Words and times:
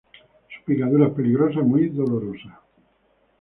Su 0.55 0.63
picadura 0.65 1.05
es 1.09 1.13
peligrosa 1.13 1.59
y 1.59 1.63
muy 1.63 1.89
dolorosa. 1.89 2.59